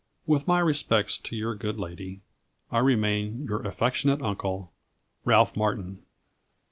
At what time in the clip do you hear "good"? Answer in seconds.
1.53-1.77